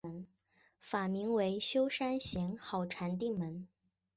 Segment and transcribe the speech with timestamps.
[0.79, 3.67] 法名为休山贤好禅定门。